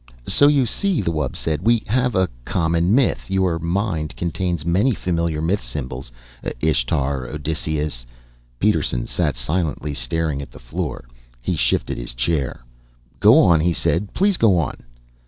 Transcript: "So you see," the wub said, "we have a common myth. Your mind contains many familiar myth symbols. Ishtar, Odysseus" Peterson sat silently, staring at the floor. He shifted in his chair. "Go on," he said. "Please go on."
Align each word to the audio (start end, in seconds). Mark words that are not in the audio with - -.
"So 0.27 0.47
you 0.47 0.65
see," 0.65 0.99
the 0.99 1.11
wub 1.11 1.35
said, 1.35 1.61
"we 1.61 1.83
have 1.85 2.15
a 2.15 2.27
common 2.43 2.95
myth. 2.95 3.29
Your 3.29 3.59
mind 3.59 4.15
contains 4.15 4.65
many 4.65 4.95
familiar 4.95 5.43
myth 5.43 5.63
symbols. 5.63 6.11
Ishtar, 6.59 7.27
Odysseus" 7.27 8.03
Peterson 8.59 9.05
sat 9.05 9.35
silently, 9.35 9.93
staring 9.93 10.41
at 10.41 10.49
the 10.49 10.57
floor. 10.57 11.05
He 11.39 11.55
shifted 11.55 11.99
in 11.99 12.03
his 12.03 12.15
chair. 12.15 12.65
"Go 13.19 13.37
on," 13.41 13.59
he 13.59 13.73
said. 13.73 14.11
"Please 14.15 14.37
go 14.37 14.57
on." 14.57 14.77